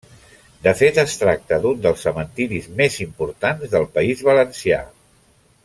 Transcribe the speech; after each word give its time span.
De 0.67 0.71
fet, 0.77 0.95
es 1.01 1.11
tracta 1.23 1.59
d'un 1.65 1.83
dels 1.83 2.01
cementeris 2.07 2.67
més 2.81 2.97
importants 3.07 3.73
del 3.77 3.87
País 3.99 4.25
Valencià. 4.31 4.85